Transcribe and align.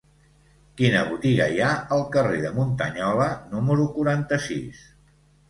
Quina 0.79 1.03
botiga 1.09 1.45
hi 1.55 1.61
ha 1.65 1.73
al 1.97 2.01
carrer 2.15 2.41
de 2.47 2.51
Muntanyola 2.57 3.29
número 3.53 3.87
quaranta-sis? 4.01 4.83